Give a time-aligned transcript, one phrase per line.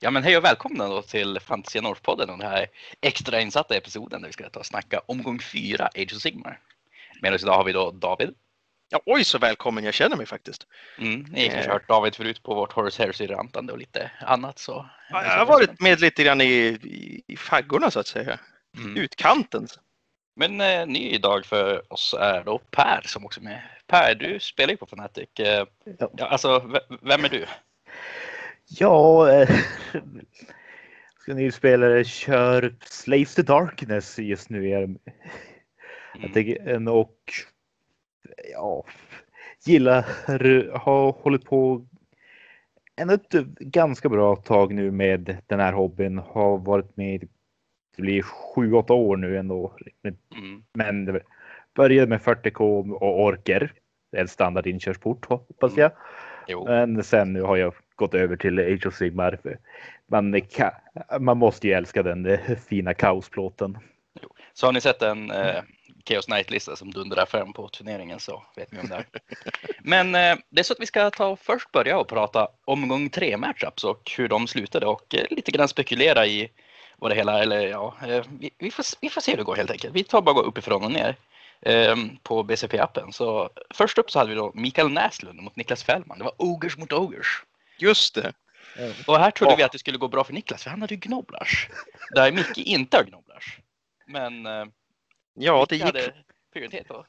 [0.00, 2.66] Ja men hej och välkomna då till Fantasia North-podden och den här
[3.00, 6.60] extra insatta episoden där vi ska ta och snacka omgång fyra Age of Sigmar.
[7.22, 8.34] Med oss idag har vi då David.
[8.88, 10.66] Ja, oj så välkommen jag känner mig faktiskt.
[10.98, 11.72] Mm, ni har kanske Eh.
[11.72, 14.90] hört David förut på vårt Horace Heresy-rantande och lite annat så.
[15.10, 18.38] Ja, jag har varit med lite grann i, i, i faggorna så att säga.
[18.78, 18.96] Mm.
[18.96, 19.66] Utkanten.
[20.36, 23.62] Men eh, ny idag för oss är då Per som också är med.
[23.86, 25.28] Per, du spelar ju på Fnatic.
[25.38, 25.64] Eh,
[25.98, 26.10] Ja.
[26.16, 26.58] ja, alltså,
[27.02, 27.46] vem är du?
[28.68, 29.48] Ja, eh,
[31.18, 34.74] ska ni spelare kör Slaves to Darkness just nu.
[34.74, 34.98] Mm.
[36.22, 37.18] jag tänker, och
[38.52, 38.84] ja,
[39.66, 40.02] gillar,
[40.78, 41.86] har hållit på
[42.96, 46.18] en ett ganska bra tag nu med den här hobbyn.
[46.18, 47.28] Har varit med,
[47.96, 49.76] det blir sju, åtta år nu ändå.
[50.36, 50.64] Mm.
[50.72, 51.20] Men
[51.74, 53.72] började med 40k och orker.
[54.10, 55.90] Det är en standard inkörsport hoppas jag.
[56.48, 56.64] Jo.
[56.64, 59.38] Men sen nu har jag gått över till Age of Sigmar.
[60.06, 60.42] Man,
[61.20, 63.78] man måste ju älska den fina kaosplåten.
[64.54, 65.62] Så har ni sett en eh,
[66.08, 69.06] Chaos Knight-lista som dundrar fram på turneringen så vet ni om det är.
[69.80, 73.10] Men eh, det är så att vi ska ta och först börja och prata omgång
[73.10, 76.50] tre matchups och hur de slutade och eh, lite grann spekulera i
[76.98, 79.56] vad det hela, eller ja, eh, vi, vi, får, vi får se hur det går
[79.56, 79.94] helt enkelt.
[79.94, 81.16] Vi tar bara gå uppifrån och ner
[81.60, 83.10] eh, på BCP-appen.
[83.10, 86.18] Så först upp så hade vi då Mikael Näslund mot Niklas Fällman.
[86.18, 87.42] Det var Ogers mot Ogers.
[87.78, 88.32] Just det.
[89.06, 89.56] Och här trodde Ja.
[89.56, 91.68] vi att det skulle gå bra för Niklas för han hade ju Gnoblars.
[92.14, 93.58] Där Micke inte har Gnoblars.
[94.06, 94.64] Men eh,
[95.34, 95.94] Ja, det Micke gick.
[95.94, 96.14] hade
[96.52, 96.86] prioritet.
[96.90, 97.06] Vad-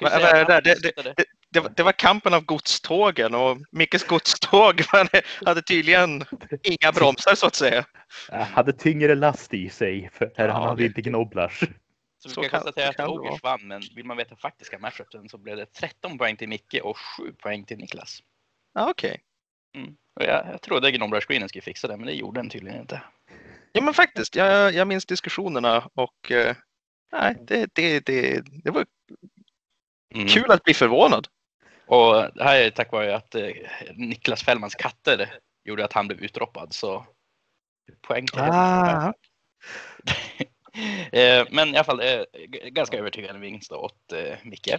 [0.00, 0.74] vad är det?
[0.74, 4.80] Det- det- Det, var- det var kampen av godstågen och Mickes godståg
[5.46, 6.24] hade tydligen
[6.62, 7.84] inga bromsar så att säga.
[8.28, 11.60] Jag hade tyngre last i sig för Ja, han hade det- inte gnoblars.
[11.60, 14.16] Så vi Så ska kan- konstatera så att kan det Ogers vann, men vill man
[14.16, 18.22] veta faktiska matchupen så blev det 13 poäng till Micke och 7 poäng till Niklas.
[18.72, 19.22] Ja, Okej.
[20.16, 23.02] Och jag, jag trodde Gnoblars-screenen skulle fixa det, men det gjorde den tydligen inte.
[23.72, 26.56] Ja men faktiskt, jag, jag minns diskussionerna och eh,
[27.12, 28.86] nej, det, det, det, det var
[30.14, 30.28] Mm.
[30.28, 31.28] kul att bli förvånad.
[31.86, 33.50] Och det här är tack vare att eh,
[33.96, 37.06] Niklas Fällmans katter gjorde att han blev utroppad, så
[38.00, 38.40] poäng till.
[38.40, 39.12] Ah,
[41.12, 42.22] Eh, Men i alla fall eh,
[42.64, 44.74] ganska övertygande vinst åt eh, Micke.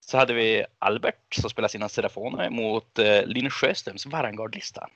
[0.00, 4.88] Så hade vi Albert som spelar sina Serafoner mot eh, Linus Sjöströms Varangard-lista.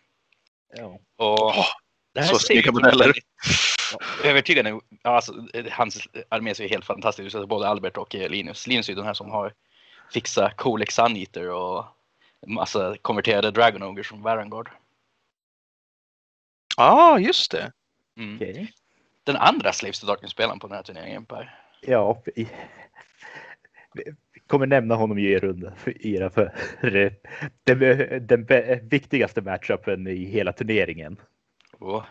[0.77, 0.99] Ja.
[1.17, 1.67] Och Åh,
[2.15, 3.13] det här så snygga som modeller.
[4.25, 4.81] övertygande.
[5.03, 7.49] Ja, alltså, eh, hans armé ser helt fantastisk ut.
[7.49, 8.67] Både Albert och eh, Linus.
[8.67, 9.53] Linus är den här som har
[10.13, 11.85] fixat Colex Suneater och
[12.47, 14.71] massa konverterade Dragon Ogres från Varangard.
[16.77, 17.73] Ja, just det.
[18.17, 18.37] Mm.
[18.37, 18.73] Okej.
[19.25, 21.59] Den andra Slaves to Darkness-spelaren på den här turneringen Per.
[21.81, 22.23] Ja,
[24.47, 26.53] kommer nämna honom i er runda för era för
[27.65, 28.47] den, den
[28.89, 31.21] viktigaste matchupen i hela turneringen.
[31.79, 32.03] Och,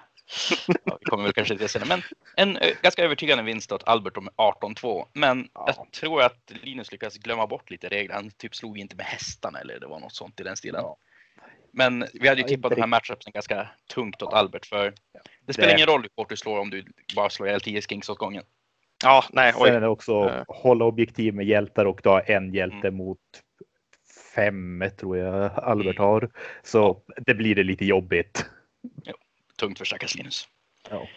[0.86, 2.02] ja, vi kommer väl kanske se det, men
[2.36, 5.06] en eh, ganska övertygande vinst åt Albert med 18-2.
[5.14, 5.74] Men Ja.
[5.78, 8.16] jag tror att Linus lyckas glömma bort lite regler.
[8.16, 10.82] Han typ slog inte med hästarna eller det var något sånt i den stilen.
[10.84, 10.98] Ja.
[11.72, 14.94] Men vi hade ju tippat den här matchupsen ganska tungt åt Albert för
[15.46, 17.82] det spelar Det- ingen roll hur hårt du slår om du bara slår ihjäl 10
[17.82, 18.44] skinks åt gången.
[19.04, 19.70] Ja, nej, Sen oj.
[19.70, 20.44] är det också Eh.
[20.48, 23.20] hålla objektiv med hjältar och du har en hjälte mot
[24.36, 26.08] fem tror jag Albert Mm.
[26.10, 26.30] har.
[26.64, 28.46] Så det blir det lite jobbigt.
[29.60, 30.48] Tungt för stackars Linus.
[30.90, 31.08] Ja.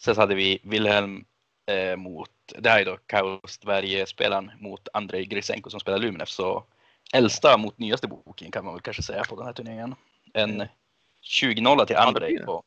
[0.00, 1.24] Sen så hade vi Wilhelm
[1.66, 6.28] eh, mot, det här är då Kaos Sverige-spelaren mot Andrei Grisenko som spelar Luminef.
[6.28, 6.64] Så
[7.14, 9.94] äldsta mot nyaste boken kan man väl kanske säga på den här turneringen.
[10.32, 10.64] En
[11.22, 12.38] 20-0 till Ja, det Andrei.
[12.46, 12.62] jo.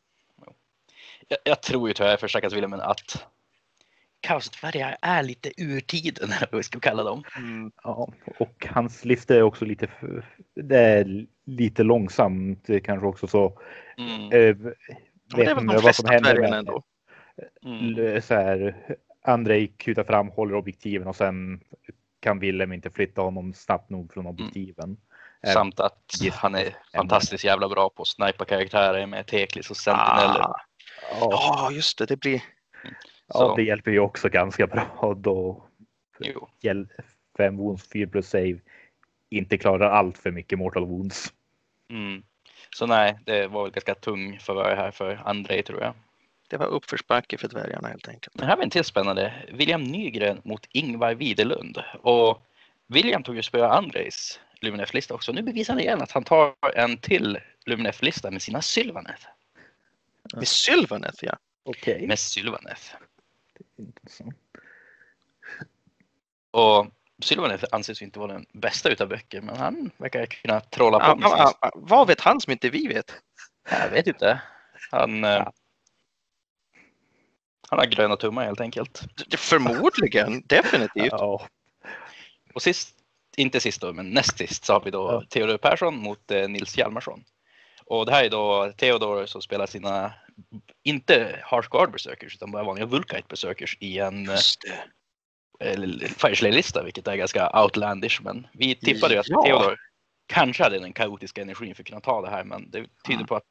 [1.28, 3.26] jag, jag tror ju tyvärr för stackars Wilhelm att
[4.22, 7.24] Kaos Sverige är lite ur tiden, eller vad vi ska kalla dem.
[7.38, 10.26] Mm, Ja, och hans lista är också lite, för-
[10.56, 13.60] det är lite långsamt kanske också så.
[13.98, 14.22] Mm.
[14.24, 14.42] Eh, det
[15.34, 16.84] är vet väl de vad som flesta händer dvärgarna med ändå.
[17.66, 18.22] Mm.
[18.22, 18.76] så här.
[19.26, 21.62] Andrei kutar fram, håller objektiven och sen
[22.20, 24.98] kan Willem inte flytta honom snabbt nog från objektiven.
[25.48, 26.36] Eh, Samt att Yes.
[26.36, 30.40] han är fantastiskt jävla bra på att snipa karaktärer med Teklis och Sentineller.
[30.42, 30.56] Ah,
[31.20, 32.06] Ja, ja, just det.
[32.06, 32.42] Det blir...
[33.30, 35.64] ja, Så, det hjälper ju också ganska bra då.
[36.20, 36.50] jo.
[37.38, 38.60] Fem wounds, 4 plus save.
[39.30, 41.34] Inte klarar allt för mycket mortal wounds.
[41.90, 42.24] Mm.
[42.76, 45.94] Så nej, det var väl ganska tung förvärv här för Andrei tror jag.
[46.50, 48.36] Det var uppförsbacke för dvärgarna helt enkelt.
[48.36, 49.34] Men här vi en till spännande.
[49.52, 51.84] William Nygren mot Ingvar Widerlund.
[52.02, 52.42] Och
[52.88, 55.32] William tog ju spö Andrejs Luminef-lista också.
[55.32, 59.28] Nu bevisar han igen att han tar en till Luminef-lista med sina Sylvaneth.
[60.34, 61.38] Med Sylvaneth, ja.
[61.64, 62.08] Okej.
[62.08, 62.20] Med
[66.52, 66.88] Och
[67.22, 71.54] Sylvaneth anses inte vara den bästa utav böcker, men han verkar kunna trolla på ja,
[71.62, 73.12] ja, Vad vet han som inte vi vet?
[73.70, 74.42] Jag vet inte.
[74.92, 75.54] Han, eh, Ja.
[77.70, 79.02] han har gröna tummar helt enkelt.
[79.38, 81.12] Förmodligen, definitivt.
[81.12, 81.48] Ja,
[82.54, 82.96] Och sist,
[83.38, 85.24] inte sist då, men näst sist så har vi då Ja.
[85.30, 87.24] Theodor Persson mot eh, Nils Hjalmarsson.
[87.86, 90.14] Och det här är då Theodor som spelar sina,
[90.84, 94.36] inte Harsh Guard Berserkers utan bara vanliga Vulkite Berserkers i en eh,
[95.80, 96.08] det.
[96.08, 98.22] Fireslay-lista, vilket är ganska outlandish.
[98.24, 99.44] Men vi tippade ju att Ja.
[99.44, 99.78] Theodor
[100.28, 103.36] kanske hade den kaotiska energin för att kunna ta det här, men det tyder på
[103.36, 103.44] att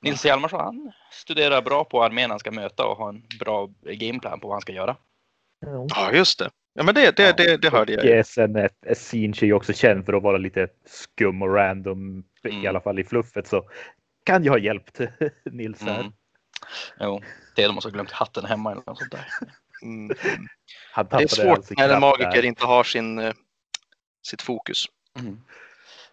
[0.00, 4.40] Nils Hjalmarsson, han studerar bra på armén han ska möta och har en bra gameplan
[4.40, 4.96] på vad han ska göra.
[5.60, 5.86] ja.
[5.88, 6.50] Ja, just det.
[6.74, 8.18] Ja, men det, det, det, det hörde jag.
[8.18, 12.24] Eh, sen eh, Sinch är ju också känd för att vara lite skum och random,
[12.44, 12.64] Mm.
[12.64, 13.46] i alla fall i fluffet.
[13.46, 13.70] Så
[14.24, 15.00] kan ju ha hjälpt
[15.44, 16.00] Nils här.
[16.00, 16.12] Mm.
[17.00, 17.20] Jo,
[17.56, 19.26] Theodor måste ha glömt hatten hemma eller något sånt där.
[19.82, 20.16] Mm.
[20.92, 22.44] Han Det är svårt när en magiker där.
[22.44, 23.32] inte har sin, eh,
[24.26, 24.84] sitt fokus.
[25.20, 25.40] Mm.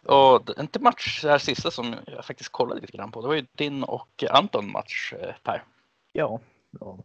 [0.05, 3.21] Och det- inte match det här sista som jag faktiskt kollade lite grann på.
[3.21, 5.63] Det var ju din och Anton match eh, Per.
[6.13, 6.39] Ja,
[6.79, 6.97] ja.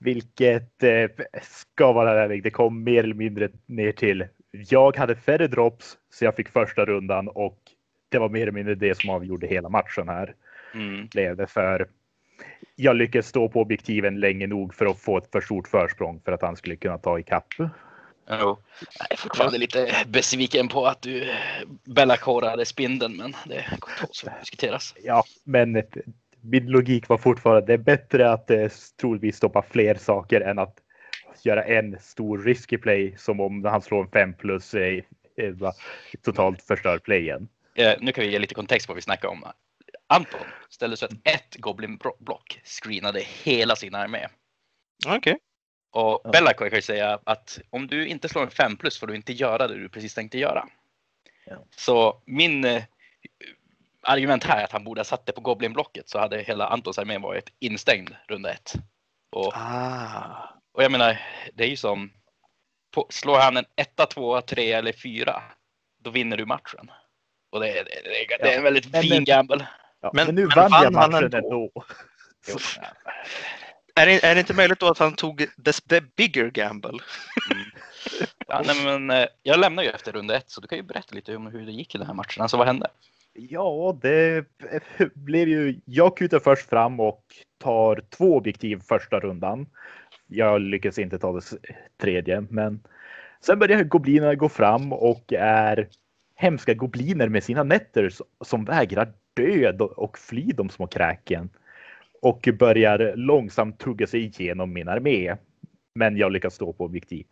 [0.00, 1.10] Vilket eh,
[1.42, 4.26] ska vara ärlig, det kom mer eller mindre ner till.
[4.50, 7.58] Jag hade färre drops så jag fick första rundan och
[8.10, 10.34] det var mer eller mindre det som avgjorde hela matchen här.
[10.74, 11.06] Mm.
[11.06, 11.88] Blev det för
[12.76, 16.32] jag lyckades stå på objektiven länge nog för att få ett för stort försprång för
[16.32, 17.46] att han skulle kunna ta ikapp.
[17.58, 17.66] Jo.
[18.98, 21.32] Jag är fortfarande lite besviken på att du
[21.84, 24.94] bellakorade spindeln, men det tål att diskuteras.
[25.02, 25.82] Ja, men
[26.40, 28.68] min logik var fortfarande det är bättre att eh,
[29.00, 30.76] troligtvis stoppa fler saker än att
[31.42, 35.02] göra en stor risky play som om han slår en 5 plus eh,
[36.22, 37.48] totalt förstör playen.
[37.80, 39.44] Eh, nu kan vi ge lite kontext på vad vi snackar om.
[40.06, 40.40] Anton
[40.70, 44.26] ställde så att ett Goblin-block screenade hela sin armé.
[45.06, 45.38] Okej.
[45.92, 46.30] Och Ja.
[46.30, 49.32] Bellacor kan ju säga att om du inte slår en 5 plus får du inte
[49.32, 50.68] göra det du precis tänkte göra.
[51.46, 51.56] Ja.
[51.76, 52.82] Så min eh,
[54.02, 56.98] argument här är att han borde ha satt det på Goblin-blocket så hade hela Antons
[56.98, 58.72] armé varit instängd runda ett.
[59.32, 60.48] Och, Ah.
[60.72, 61.20] och jag menar,
[61.54, 62.12] det är ju som
[62.94, 65.42] på, slår han en etta, tvåa, tre eller fyra,
[65.98, 66.90] då vinner du matchen.
[67.50, 69.66] Och det, är- det, är- det är en väldigt Men- fin men- gamble.
[70.00, 71.38] Ja, Men- men, nu men vann jag vann han matchen ändå?
[71.38, 71.70] ändå.
[72.48, 72.56] Jo.
[73.94, 76.98] Är, det, är det inte möjligt då att han tog the, the bigger gamble?
[78.48, 81.14] Ja, nej, men, eh, jag lämnar ju efter runda ett, så du kan ju berätta
[81.14, 82.42] lite om hur det gick i den här matchen.
[82.42, 82.88] Alltså vad hände?
[83.32, 84.44] Ja, det
[85.14, 85.80] blev ju.
[85.84, 87.24] Jag kutar först fram och
[87.58, 89.66] tar två objektiv första rundan.
[90.26, 91.42] Jag lyckas inte ta det
[92.00, 92.80] tredje, men
[93.40, 95.88] sen börjar goblinerna gå fram och är
[96.40, 98.10] hemska gobliner med sina nätter
[98.44, 101.50] som vägrar död och- fly de små kräken
[102.22, 105.36] och börjar långsamt tugga sig igenom min armé.
[105.94, 107.26] Men jag lyckas stå på objektiv.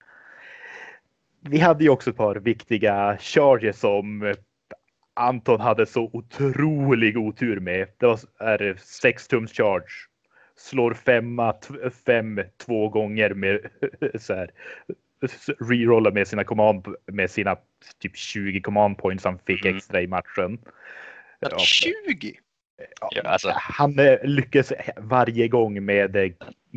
[1.40, 4.34] Vi hade ju också ett par viktiga charges som
[5.14, 7.88] Anton hade så otrolig otur med.
[7.98, 9.92] Det var är 6 tums charge.
[10.56, 11.54] Slår femma,
[12.06, 13.60] fem två gånger med
[14.20, 14.50] så här.
[15.60, 17.56] Rerollar med sina command med sina
[17.98, 19.76] typ 20 command points han fick Mm.
[19.76, 20.58] extra i matchen.
[21.40, 22.32] Ja, 20?
[23.10, 26.30] Ja, alltså, han eh, lyckas varje gång med eh,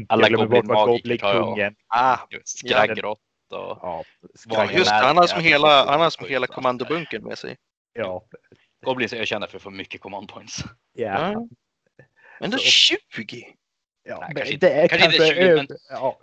[0.07, 1.73] Alla jag glömmer bort vad Goblin-magiker.
[1.87, 3.19] Ah, skraggrott
[3.51, 4.03] och Ja,
[4.47, 7.57] Vad just Han har som hela, han har som hela kommandobunken med sig.
[7.93, 8.23] ja,
[8.85, 10.63] Goblins är jag känner för att få mycket command points.
[10.93, 11.31] ja.
[11.31, 11.47] Ja.
[12.39, 13.43] Men Så- 20?
[14.03, 14.17] Ja.
[14.19, 16.19] Nej, men kanske inte- det är kanske inte kanske 20, men- över- ja.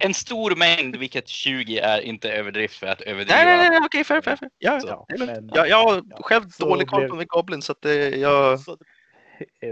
[0.00, 3.36] En stor mängd, vilket 20 är inte överdrift för att överdriva.
[3.44, 4.50] Nej, nej, nej, okej, fair, fair, fair.
[4.58, 4.86] Ja, Så.
[4.88, 5.06] ja.
[5.16, 5.32] lugnt.
[5.32, 8.60] Men- Jag, jag har Ja, själv dålig koll på med Goblin så att det, jag...
[8.60, 8.72] Så,
[9.60, 9.68] eh,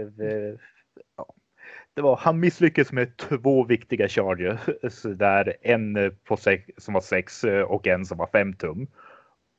[1.17, 1.25] ja.
[1.95, 5.01] Det var, han misslyckades med två viktiga charges.
[5.01, 8.87] Där en eh, på sex, som var 6 och en som var 5 tum.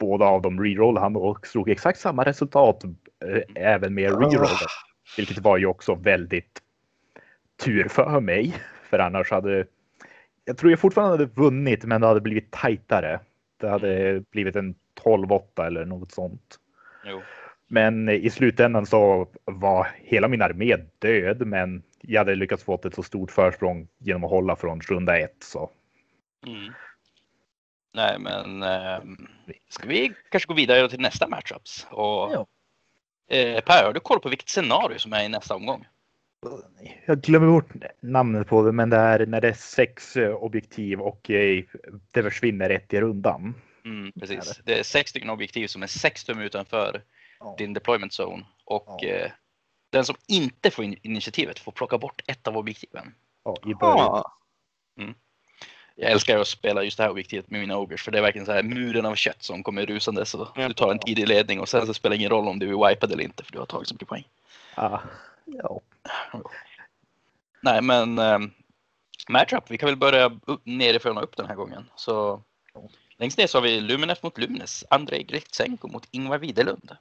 [0.00, 4.46] Båda av dem reroll han och slog exakt samma resultat eh, även med reroll.
[5.16, 6.60] Vilket var ju också väldigt
[7.62, 8.54] tur för mig.
[8.90, 9.66] För annars hade
[10.44, 13.20] jag tror jag fortfarande hade vunnit men det hade blivit tajtare.
[13.60, 16.58] Det hade blivit en 12-8 eller något sånt.
[17.04, 17.22] Jo.
[17.66, 22.94] Men i slutändan så var hela min armé död, men jag hade lyckats få ett
[22.94, 25.36] så stort försprång genom att hålla från runda ett.
[25.40, 25.70] Så
[26.46, 26.72] Mm.
[27.94, 29.28] Nej, men ehm,
[29.68, 31.86] ska vi kanske gå vidare till nästa matchups?
[31.90, 32.34] Och,
[33.28, 35.86] eh, per, har du koll på vilket scenario som är i nästa omgång?
[37.06, 37.70] Jag glömmer bort
[38.00, 41.64] namnet på det, men det är när det är sex eh, objektiv och eh,
[42.12, 43.54] det försvinner ett i rundan.
[43.84, 44.60] Mm, precis.
[44.64, 47.02] Det är sex stycken objektiv som är sex tum utanför
[47.58, 48.44] din deployment zone.
[48.64, 49.08] Och Ja.
[49.08, 49.30] eh,
[49.90, 53.14] den som inte får in initiativet får plocka bort ett av objektiven.
[53.44, 53.96] Ja, i början.
[53.96, 54.32] Ja.
[55.96, 58.46] Jag älskar att spela just det här objektivet med mina ogers för det är verkligen
[58.46, 60.68] så här muren av kött som kommer rusande så Ja.
[60.68, 62.88] du tar en tidig ledning och sen så spelar det ingen roll om du är
[62.88, 64.24] wipad eller inte för du har tagit så mycket poäng.
[65.44, 65.80] Ja.
[67.60, 68.52] Nej, men um,
[69.28, 69.70] matchup.
[69.70, 71.90] Vi kan väl börja upp, nerifrån och upp den här gången.
[71.96, 72.42] Så
[73.16, 74.84] längst ner så har vi Lumines mot Lumines.
[74.90, 76.96] Andrei Gritsenko mot Ingvar Widerlund.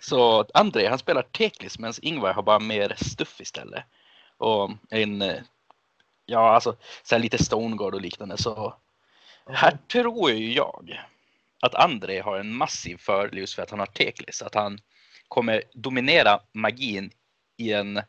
[0.00, 3.84] Så Andrei han spelar Teklis medan Ingvar har bara mer stuff istället.
[4.36, 5.24] Och en,
[6.26, 8.36] ja alltså så lite Stoneguard och liknande.
[8.36, 8.74] Så
[9.46, 11.04] här tror ju jag
[11.60, 14.42] att Andrei har en massiv fördel just för att han har Teklis.
[14.42, 14.80] Att han
[15.28, 17.10] kommer dominera magin
[17.56, 18.00] i en,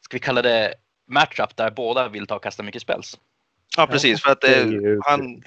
[0.00, 0.74] ska vi kalla det
[1.06, 3.18] matchup där båda vill ta och kasta mycket spells.
[3.76, 4.66] Ja precis, för att eh,
[5.04, 5.42] han,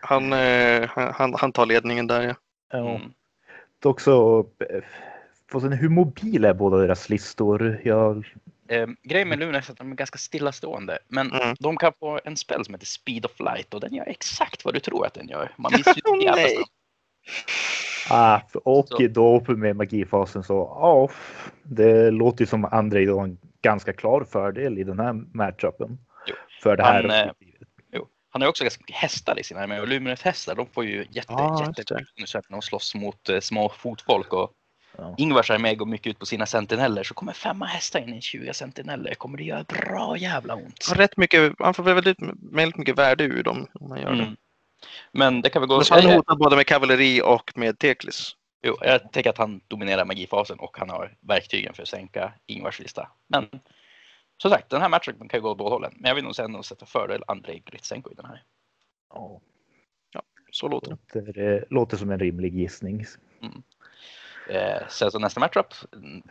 [0.00, 2.36] han, eh, han, han tar ledningen där
[2.70, 2.96] ja.
[2.96, 3.12] Mm.
[3.84, 4.46] Också,
[5.52, 7.80] hur mobila är båda deras listor?
[7.84, 8.34] Jag...
[8.68, 10.98] Eh, grejen med Luna är att de är ganska stillastående.
[11.08, 11.56] Men mm.
[11.60, 14.74] de kan få en spel som heter Speed of Light och den gör exakt vad
[14.74, 15.52] du tror att den gör.
[15.56, 15.92] Man blir så
[18.10, 19.08] Ah, och så.
[19.08, 21.08] då med magifasen så, ja,
[21.62, 25.98] det låter ju som Andrei då en ganska klar fördel i den här matchupen.
[26.26, 26.34] Jo.
[26.62, 27.02] För det här.
[27.02, 27.32] Han, eh,
[27.92, 28.06] jo.
[28.30, 31.06] Han har också ganska mycket hästar i sina arméer och Luminous hästar de får ju
[31.10, 31.90] jätte, ah, jättemycket
[32.34, 34.52] när de slåss mot eh, små fotfolk och
[34.98, 35.14] ja.
[35.18, 38.52] Ingvars armé går mycket ut på sina sentineller så kommer femma hästar in i 20
[38.54, 40.92] sentineller kommer det göra bra jävla ont.
[40.94, 42.18] Rätt mycket, han får väldigt,
[42.52, 44.18] väldigt mycket värde ur dem om man gör mm.
[44.18, 44.36] det.
[45.12, 45.82] Men det kan vi gå...
[45.90, 48.36] Men han hotar både med kavalleri och med Teklis.
[48.62, 52.80] Jo, jag tänker att han dominerar magifasen och han har verktygen för att sänka Ingvars
[52.80, 53.08] lista.
[53.26, 53.48] Men
[54.42, 55.92] som sagt, den här matchen kan gå åt båda hållen.
[55.96, 58.42] Men jag vill nog säga att sätta fördel Andrei Gritsenko i den här.
[59.14, 59.40] Ja,
[60.12, 61.32] ja så låter det.
[61.32, 63.04] Det låter som en rimlig gissning.
[63.42, 63.62] Mm.
[64.48, 65.66] Eh, sen så nästa matchup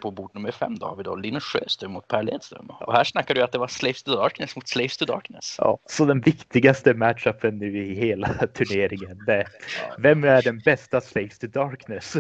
[0.02, 2.70] på bord nummer fem då har vi då Linus Sjöström mot Per Ledström.
[2.70, 5.56] Och här snackar du att det var Slaves to Darkness mot Slaves to Darkness.
[5.60, 9.26] Ja, så den viktigaste matchupen nu i hela turneringen.
[9.26, 9.46] Det,
[9.98, 12.16] vem är den bästa Slaves to Darkness?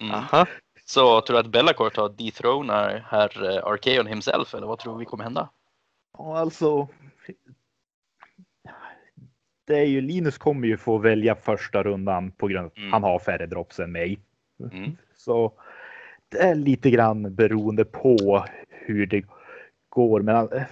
[0.00, 0.14] Mm.
[0.14, 0.46] Aha.
[0.84, 5.04] Så tror du att Bellacore tar dethronar herr eh, Arkeon himself eller vad tror vi
[5.04, 5.48] kommer hända?
[6.18, 6.88] Ja, alltså.
[9.66, 12.92] Det är ju Linus kommer ju få välja första rundan på grund av att mm.
[12.92, 14.18] han har färre drops än mig.
[14.72, 14.96] Mm.
[15.26, 15.52] Så
[16.28, 19.24] det är lite grann beroende på hur det
[19.88, 20.20] går.
[20.20, 20.62] Men eh,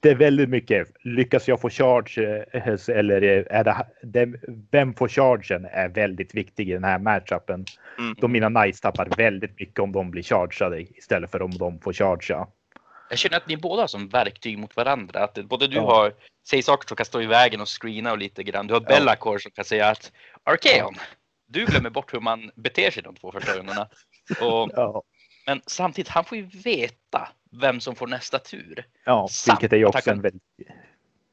[0.00, 0.88] det är väldigt mycket.
[1.02, 3.64] Lyckas jag få charge eh, eller är
[4.02, 4.32] det,
[4.70, 7.64] vem får chargen är väldigt viktig i den här matchupen.
[7.98, 8.14] Mm.
[8.20, 11.92] Då mina knights tappar väldigt mycket om de blir chargeade istället för om de får
[11.92, 12.46] chargea.
[13.10, 15.24] Jag känner att ni båda har som verktyg mot varandra.
[15.24, 15.94] Att både du ja.
[15.94, 16.12] har,
[16.48, 18.66] säg saker som kan stå i vägen och screena och lite grann.
[18.66, 20.12] Du har Bellacore som kan säga att
[20.44, 20.94] Arkeon,
[21.48, 23.88] du glömmer bort hur man beter sig de två första rundorna.
[24.40, 25.02] Och, ja.
[25.46, 27.28] Men samtidigt, han får ju veta
[27.60, 28.86] vem som får nästa tur.
[29.04, 30.42] Ja, vilket är ju också en väldigt...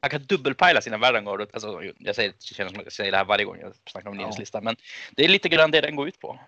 [0.00, 1.40] Han kan dubbelpajla sina Vanguard.
[1.40, 4.38] Alltså, jag säger, känner som jag säger det här varje gång jag snackar om Linus
[4.38, 4.76] lista, men
[5.16, 6.38] det är lite grann det den går ut på.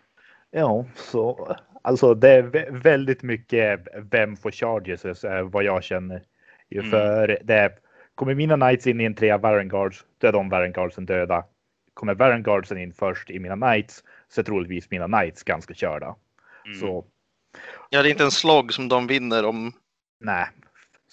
[0.50, 6.22] Ja, så alltså det är väldigt mycket vem får charges vad jag känner.
[6.70, 6.90] Mm.
[6.90, 7.78] För det
[8.14, 11.44] kommer mina knights in i en trea Varanguards, då är de Varangardsen döda
[11.98, 16.16] kommer Varangardsen in först i mina Knights så är troligtvis mina Knights ganska körda.
[16.66, 16.80] Mm.
[16.80, 17.04] Så,
[17.90, 19.72] ja, det är inte en slog som de vinner om...
[20.20, 20.46] Nej.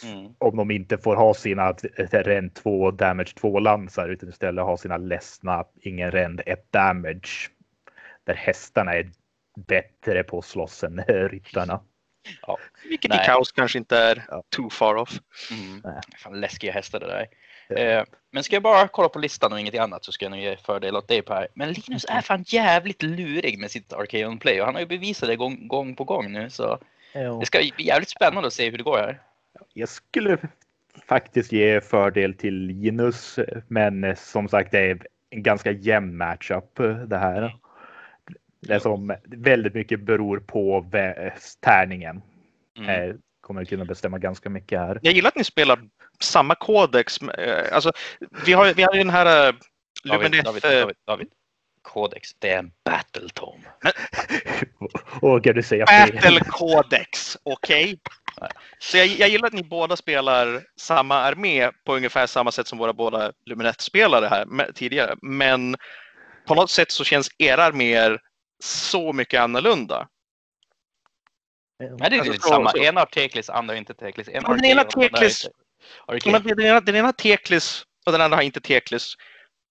[0.04, 0.34] Mm.
[0.38, 1.72] Om de inte får ha sina
[2.12, 7.50] rend 2 damage 2 lansar utan istället ha sina ledsna ingen rend 1 damage.
[8.24, 9.12] Där hästarna är
[9.68, 11.82] bättre på att slåss än ryttarna.
[12.42, 12.58] Ja.
[12.89, 13.20] Vilket Nej.
[13.24, 14.44] i kaos kanske inte är ja.
[14.50, 15.20] too far off.
[15.51, 16.01] Mm.
[16.18, 17.27] Fan, läskiga hästar det där.
[17.69, 20.39] Eh, men ska jag bara kolla på listan och inget annat så ska jag nog
[20.39, 21.48] ge fördel åt dig Per.
[21.53, 25.29] Men Linus är fan jävligt lurig med sitt Arcade Play och han har ju bevisat
[25.29, 26.79] det gång, gång på gång nu så
[27.13, 27.39] jo.
[27.39, 29.22] det ska bli jävligt spännande att se hur det går här.
[29.74, 30.38] Jag skulle
[31.07, 37.17] faktiskt ge fördel till Linus men som sagt det är en ganska jämn matchup det
[37.17, 37.55] här.
[38.60, 40.86] Det som väldigt mycket beror på
[41.62, 42.22] tärningen.
[42.77, 43.22] Mm.
[43.45, 44.99] Eh, kommer kunna bestämma ganska mycket här.
[45.01, 45.79] Jag gillar att ni spelar
[46.19, 47.17] samma kodex.
[47.17, 47.91] Eh, alltså,
[48.45, 49.55] vi har, vi har ju den här uh,
[50.03, 51.27] David, David, David, David,
[51.81, 53.61] Kodex, det är en battle tom.
[55.21, 56.13] Vågar du säga fel?
[56.13, 57.83] Battle Codex, okej?
[57.83, 58.49] Okay?
[58.79, 62.77] Så jag, jag, gillar att ni båda spelar samma armé på ungefär samma sätt som
[62.77, 65.15] våra båda Luminette-spelare här med, tidigare.
[65.21, 65.75] Men
[66.47, 68.19] på något sätt så känns era arméer
[68.63, 70.07] så mycket annorlunda.
[71.79, 72.72] Nej, det är alltså, samma.
[72.72, 72.77] Så...
[72.77, 74.27] En har Teklis, andra har inte Teklis.
[74.27, 75.48] En har den ena Teklis
[76.25, 79.15] men den, ena, den ena har Teklis och den andra har inte Teklis.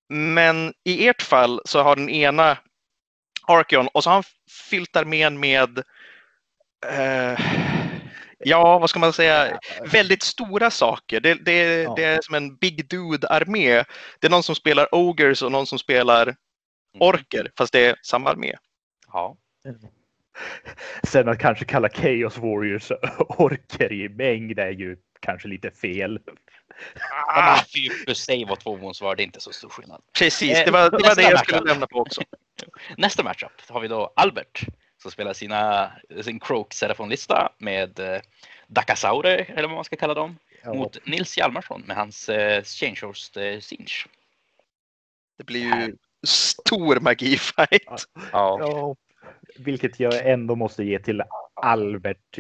[0.09, 2.59] Men i ert fall så har den ena
[3.47, 4.25] Arkeon och så har han
[4.71, 5.79] fyllt armén med
[6.87, 7.41] eh,
[8.39, 9.59] Ja, vad ska man säga?
[9.93, 11.21] Väldigt stora saker.
[11.21, 11.95] Det, det, ja.
[11.97, 13.85] det är som en Big Dude-armé.
[14.21, 16.37] Det är någon som spelar Ogers och någon som spelar mm.
[17.01, 18.55] Orker, fast det är samma armé.
[19.13, 19.37] Ja.
[21.03, 26.21] Sen att kanske kalla Chaos Warriors orker i mängd är ju kanske lite fel.
[27.27, 27.61] Ah,
[28.57, 30.03] två monsvar, det är inte så stor skillnad.
[30.19, 32.21] Precis, det var det, var det jag skulle lämna på också.
[32.97, 34.67] Nästa matchup har vi då Albert
[35.03, 38.21] som spelar sina, sin Croak Serafon-lista med eh,
[38.67, 40.75] Dakasaure, eller vad man ska kalla dem, ja.
[40.75, 44.07] mot Nils Hjalmarsson med hans eh, Changehorst eh, Sinch.
[45.39, 48.07] Det blir ju stor magifight.
[48.33, 48.59] Ja.
[48.61, 48.97] ja.
[49.59, 51.23] Vilket jag ändå måste ge till
[51.55, 52.39] Albert.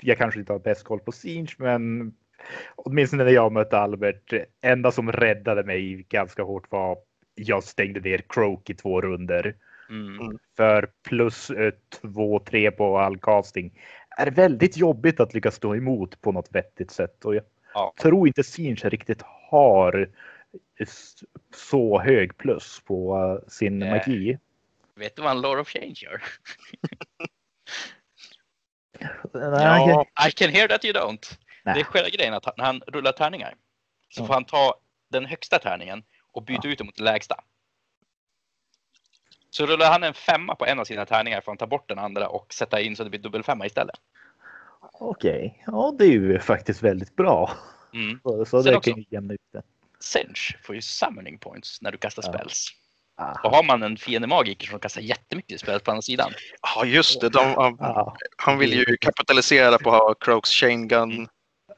[0.00, 2.12] Jag kanske inte har bäst koll på Sinch, men
[2.76, 6.98] åtminstone när jag mötte Albert, enda som räddade mig ganska hårt var
[7.34, 9.54] jag stängde ner Croak i två runder.
[9.90, 10.38] Mm.
[10.56, 13.80] För plus eh, två, tre på all casting
[14.16, 17.24] är väldigt jobbigt att lyckas stå emot på något vettigt sätt.
[17.24, 17.44] Och jag
[17.74, 17.94] ja.
[18.00, 20.08] tror inte Sinch riktigt har
[21.54, 24.38] så hög plus på uh, sin äh, magi.
[24.96, 26.22] Vet du vad en Lord of Change gör?
[29.32, 31.38] ja, I can hear that you don't.
[31.64, 31.74] Nej.
[31.74, 33.54] Det är själva grejen att när han rullar tärningar
[34.08, 34.26] så mm.
[34.26, 36.72] får han ta den högsta tärningen och byta ja.
[36.72, 37.44] ut den mot den lägsta.
[39.50, 41.98] Så rullar han en femma på en av sina tärningar får han ta bort den
[41.98, 43.96] andra och sätta in så det blir dubbelfemma istället.
[44.92, 45.62] Okej, okay.
[45.66, 47.50] ja det är ju faktiskt väldigt bra.
[47.94, 48.20] Mm.
[48.22, 49.62] Så, så det kan ju jämna ut det.
[50.00, 52.32] Sench får ju summoning points när du kastar ja.
[52.32, 52.68] spells.
[53.16, 56.32] Och har man en fiende magiker som kastar jättemycket spel på andra sidan.
[56.62, 57.28] Ja, just det.
[57.28, 57.78] De, han,
[58.36, 61.28] han vill ju kapitalisera på att ha Croaks chain gun,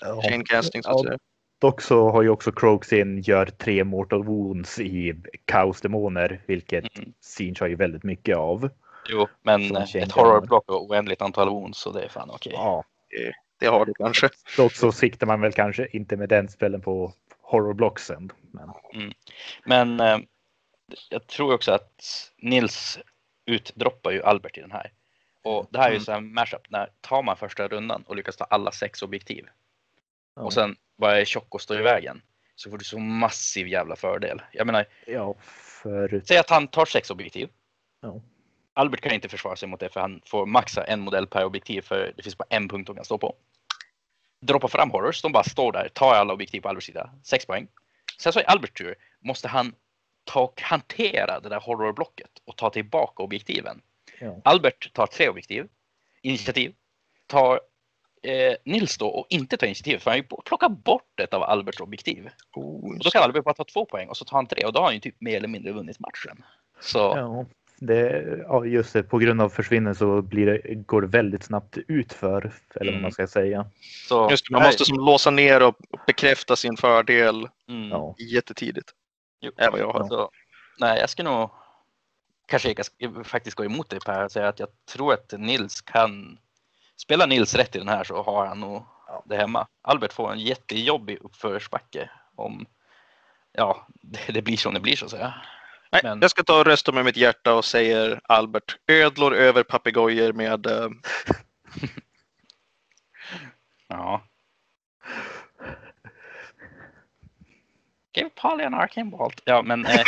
[0.00, 0.22] ja.
[0.22, 0.82] chain casting.
[0.82, 1.18] Så att ja,
[1.60, 5.14] dock så har ju också Croaks in gör tre mortal wounds i
[5.44, 7.12] kaosdemoner, vilket mm.
[7.20, 8.68] Sinch har ju väldigt mycket av.
[9.08, 12.52] Jo, men ett horrorblock och oändligt antal wounds så det är fan okej.
[12.52, 12.64] Okay.
[12.64, 12.84] Ja,
[13.60, 14.28] det har du kanske.
[14.56, 17.12] Dock så siktar man väl kanske inte med den spelen på
[17.42, 18.32] horrorblocksen.
[18.50, 19.12] Men, mm.
[19.64, 20.18] men eh,
[21.08, 22.98] jag tror också att Nils
[23.46, 24.92] utdroppar ju Albert i den här.
[25.42, 26.04] Och det här är ju mm.
[26.04, 29.48] så här mashup när tar man första rundan och lyckas ta alla sex objektiv.
[30.36, 30.42] Ja.
[30.42, 32.22] Och sen bara är tjock och står i vägen.
[32.54, 34.42] Så får du så massiv jävla fördel.
[34.52, 34.86] Jag menar.
[35.06, 36.22] Ja, för...
[36.25, 37.49] Säg att han tar sex objektiv.
[38.00, 38.20] Ja.
[38.75, 41.82] Albert kan inte försvara sig mot det för han får maxa en modell per objektiv
[41.82, 43.34] för det finns bara en punkt de kan stå på.
[44.40, 47.68] Droppa fram horrors, de bara står där, tar alla objektiv på Alberts sida, sex poäng.
[48.18, 49.75] Sen så i Alberts tur måste han
[50.26, 53.80] ta och hantera det där horrorblocket och ta tillbaka objektiven.
[54.21, 54.41] Ja.
[54.45, 55.69] Albert tar tre objektiv,
[56.23, 56.75] initiativ,
[57.26, 57.60] tar
[58.23, 62.28] eh, Nils då och inte tar initiativ för han plockar bort ett av Alberts objektiv.
[62.52, 64.73] Oh, och då kan Albert bara ta två poäng och så tar han tre och
[64.73, 66.45] då har han ju typ mer eller mindre vunnit matchen.
[66.80, 67.47] Så ja
[67.78, 71.78] det, ja, just det, på grund av försvinnen så blir det, går det väldigt snabbt
[71.89, 73.12] utför, eller vad man mm.
[73.12, 73.67] ska säga.
[74.08, 77.91] Så, just det, man måste som låsa ner och bekräfta sin fördel mm.
[78.32, 78.91] jättetidigt.
[79.40, 80.08] Jo, vad jag har.
[80.08, 80.30] Så,
[80.78, 81.50] nej, jag ska nog
[82.46, 86.38] kanske jag faktiskt gå emot dig Per och säga att jag tror att Nils kan
[86.96, 89.22] spela Nils rätt i den här så har han nog ja.
[89.26, 89.66] det hemma.
[89.82, 92.66] Albert får en jättejobbig uppförsbacke om
[93.52, 95.34] ja, det, det blir som det blir så att säga.
[95.90, 96.20] Nej, Men...
[96.20, 98.76] Jag ska ta och rösta med mitt hjärta och säger Albert.
[98.86, 100.66] Ödlor över papegojor med...
[100.66, 100.90] Uh...
[103.88, 104.22] ja.
[108.16, 109.42] Give Polly an arcane bolt.
[109.44, 109.86] Ja, men...
[109.86, 110.04] Eh...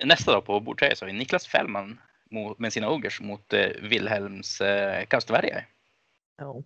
[0.04, 2.00] Nästa då på bord 3 så har vi Niklas Fällman
[2.58, 5.64] med sina ogers mot eh, Wilhelms eh, Kaustvergare.
[6.38, 6.62] Ja.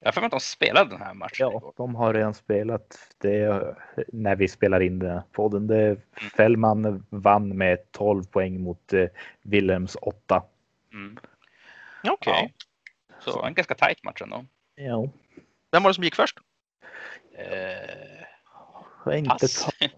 [0.00, 1.36] Jag har för mig att de spelade den här matchen.
[1.52, 3.76] Ja, de har redan spelat det
[4.12, 5.66] när vi spelar in den här podden.
[5.66, 6.00] Det, mm.
[6.36, 9.06] Fällman vann med 12 poäng mot eh,
[9.42, 10.42] Wilhelms 8.
[10.92, 11.18] Mm.
[12.08, 12.32] Okej.
[12.32, 12.48] Okay.
[13.08, 13.14] Ja.
[13.18, 14.44] Så en ganska tight match ändå.
[14.74, 15.08] Ja.
[15.72, 16.38] Vem var det som gick först?
[17.38, 18.24] Eh,
[19.04, 19.46] har, inte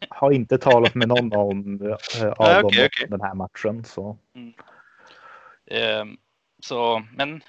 [0.08, 3.06] har inte talat med någon om, äh, av dem okay, okay.
[3.08, 3.84] den här matchen.
[3.84, 4.18] Så.
[4.34, 4.52] Mm.
[5.66, 6.16] Eh,
[6.60, 7.42] så, men...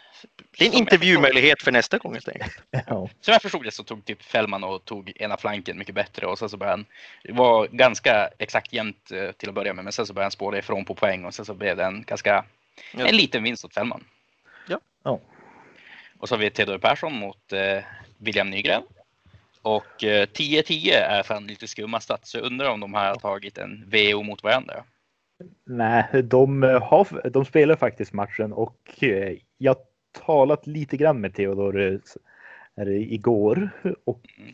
[0.58, 2.63] Det är en intervjumöjlighet för nästa gång helt enkelt.
[2.88, 3.10] Ja.
[3.21, 6.39] Som jag förstod det så tog typ Fällman och tog ena flanken mycket bättre och
[6.39, 6.86] sen så började han,
[7.23, 10.32] det var ganska exakt jämnt eh, till att börja med, men sen så började han
[10.32, 12.45] spåra ifrån på poäng och sen så blev det en ganska,
[12.93, 13.08] ja.
[13.08, 14.04] en liten vinst åt Fällman.
[14.67, 14.80] Ja.
[15.04, 15.19] ja.
[16.19, 17.84] Och så har vi Theodor Persson mot eh,
[18.17, 18.84] William Nygren.
[19.67, 23.15] Och eh, 10-10 är fan lite skumma stats, så jag undrar om de här har
[23.15, 24.84] tagit en VO mot varandra.
[25.65, 29.75] Nej, de, har, de spelar faktiskt matchen och eh, jag
[30.25, 33.69] talat lite grann med Theodor eh, igår
[34.06, 34.51] och mm.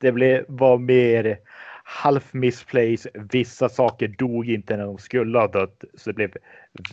[0.00, 1.38] det blev, var mer
[1.84, 3.10] half misplace.
[3.14, 6.32] Vissa saker dog inte när de skulle ha dött så det blev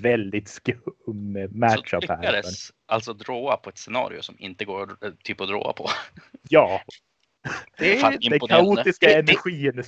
[0.02, 2.18] väldigt skum matchup här.
[2.18, 5.90] Så lyckades alltså dråa på ett scenario som inte går eh, typ att dråa på.
[6.50, 6.82] Ja,
[7.78, 9.84] det är den kaotiska det, energin.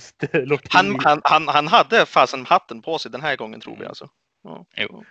[0.70, 4.10] han, han, han, han hade fasen hatten på sig den här gången tror vi alltså.
[4.42, 4.66] Ja.
[4.76, 5.04] Jo.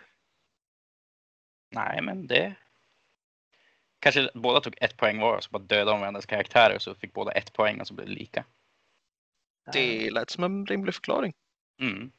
[1.71, 2.55] Nej, men det...
[3.99, 7.13] Kanske båda tog ett poäng var och så bara dödade de varandras karaktärer så fick
[7.13, 8.45] båda ett poäng och så blev det lika.
[9.73, 11.34] Det lät som en rimlig förklaring.
[11.81, 12.12] Mm.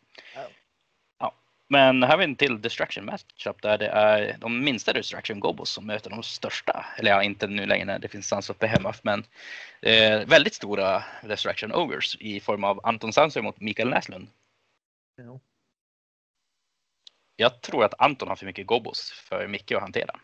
[1.68, 5.70] Men här har vi en till Destruction Matchup där det är de minsta Destruction Gobos
[5.70, 6.86] som möter de största.
[6.98, 9.24] Eller ja, inte nu längre när det finns Sons of Behemoth, men
[9.80, 14.28] eh, väldigt stora Destruction Ogres i form av Anton Sanser mot Mikael Näslund.
[15.16, 15.40] Ja.
[17.36, 20.20] Jag tror att Anton har för mycket Gobos för Micke att hantera.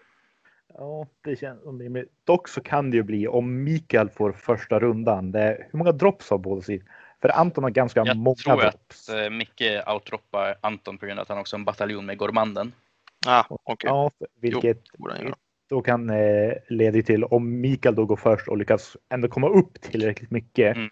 [0.74, 2.04] Ja, det känns det.
[2.24, 5.32] Dock så kan det ju bli om Mikael får första rundan.
[5.32, 6.86] Det är, hur många drops har båda sidor?
[7.22, 9.08] För Anton har ganska Jag många tror drops.
[9.08, 12.18] att eh, Micke outdroppar Anton på grund av att han också har en bataljon med
[12.18, 12.72] Gormanden.
[13.26, 13.90] Ah, okej.
[13.90, 15.34] Ja, vilket Jo,
[15.68, 19.80] då kan eh, leda till om Mikael då går först och lyckas ändå komma upp
[19.80, 20.76] tillräckligt mycket.
[20.76, 20.90] Mm.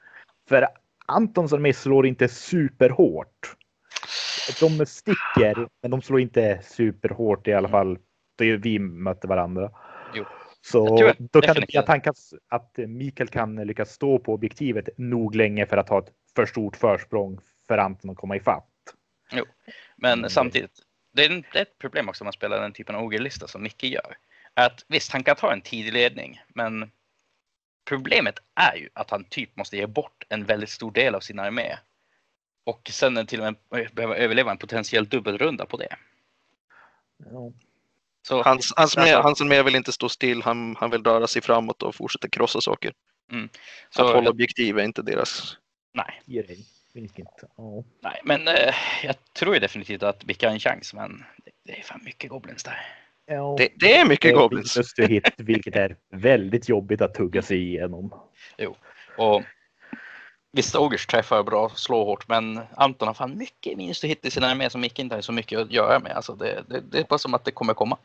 [0.49, 0.67] För
[1.07, 3.57] Antons armé slår inte superhårt.
[4.61, 7.99] De sticker, men de slår inte superhårt i alla fall.
[8.39, 9.71] Då vi mötte varandra.
[10.15, 10.25] Jo.
[10.63, 12.15] Så Jag tror att då kan det bli kan,
[12.49, 16.77] att Mikael kan lyckas stå på objektivet nog länge för att ha ett för stort
[16.77, 18.67] försprång för Anton att komma ifatt.
[19.97, 20.31] Men Mm.
[20.31, 20.71] samtidigt,
[21.13, 24.17] det är, ett problem också om man spelar den typen av ogerlista som Micke gör.
[24.55, 26.91] Att visst, han kan ta en tidig ledning, men
[27.89, 31.39] problemet är ju att han typ måste ge bort en väldigt stor del av sin
[31.39, 31.77] armé.
[32.65, 35.97] Och sen till och med behöva överleva en potentiell dubbelrunda på det.
[37.31, 37.53] Ja.
[38.23, 41.27] Så, Hans, hans, med, Alltså- hans med vill inte stå still, han, han vill röra
[41.27, 42.93] sig framåt och fortsätta krossa saker.
[43.91, 45.57] så att hålla objektiv är inte deras...
[45.93, 46.67] nej, Ge dig.
[46.93, 47.27] Vilket,
[47.57, 47.85] ja.
[48.01, 51.79] nej, men eh, jag tror ju definitivt att Micke har en chans, men det, det
[51.79, 52.87] är fan mycket goblins där.
[53.27, 53.55] Ja.
[53.59, 54.77] Det, det är mycket Det är goblins.
[54.77, 58.15] Just hit, vilket är väldigt jobbigt att tugga sig igenom.
[59.17, 59.43] Och
[60.53, 64.31] visst, Ogers träffar bra, slår hårt, men Anton har fan mycket minus to hit i
[64.31, 66.13] sin armé som Micke inte har så mycket att göra med.
[66.13, 67.99] Alltså det, det, det är bara som att det kommer komma.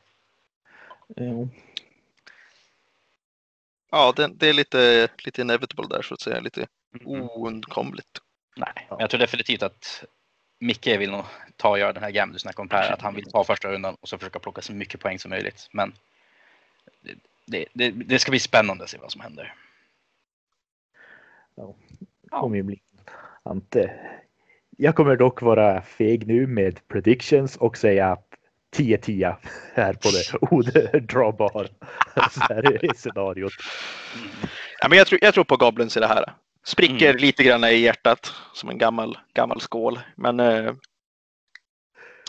[1.08, 1.48] Ja.
[3.92, 6.40] Ja, det, det är lite, lite inevitable där så att säga.
[6.40, 6.68] Lite.
[7.06, 8.22] Oundkomligt.
[8.56, 10.04] Nej, men jag tror definitivt att
[10.60, 11.24] Micke vill nog
[11.56, 13.72] ta och göra den här gamla du snackade om Per, att han vill ta första
[13.72, 15.70] rundan och så försöka plocka så mycket poäng som möjligt.
[15.72, 15.94] Men
[17.02, 19.54] det, det, det, det ska bli spännande att se vad som händer.
[21.56, 21.76] Ja.
[22.30, 22.82] kommer ju bli.
[23.44, 23.92] Ante.
[24.78, 28.18] Jag kommer dock vara feg nu med predictions och säga
[28.76, 29.36] 10-10
[29.74, 31.68] här på det odragbara.
[32.32, 33.54] Så här är scenariot.
[34.16, 34.30] Mm.
[34.80, 36.34] Ja, men jag, tror, jag tror på goblins i det här.
[36.66, 37.22] Spricker Mm.
[37.22, 40.00] lite grann i hjärtat som en gammal, gammal skål.
[40.16, 40.74] Men eh,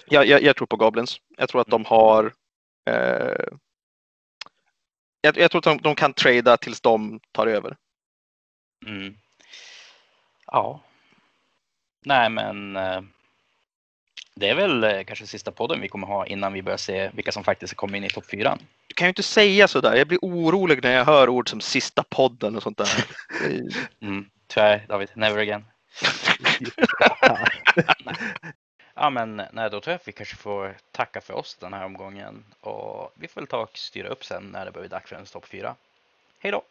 [0.06, 1.20] jag, jag, jag tror på goblins.
[1.36, 2.32] Jag tror att de har
[2.90, 3.46] eh,
[5.20, 7.76] jag, jag tror att de, de kan trada tills de tar över.
[8.86, 9.16] Mm.
[10.46, 10.80] Ja.
[12.04, 13.02] Nej, men eh,
[14.36, 17.32] det är väl eh, kanske sista podden vi kommer ha innan vi börjar se vilka
[17.32, 18.58] som faktiskt kommer in i topp fyran.
[18.86, 19.94] Du kan ju inte säga sådär.
[19.94, 22.88] Jag blir orolig när jag hör ord som sista podden och sånt där.
[24.00, 24.30] Mm.
[24.46, 25.64] Tyvärr, David, never again.
[28.98, 31.84] Ja, men nej, då tror jag att vi kanske får tacka för oss den här
[31.84, 35.08] omgången och vi får väl ta och styra upp sen när det börjar bli dags
[35.08, 35.74] för en topp fyra.
[36.38, 36.62] Hej då!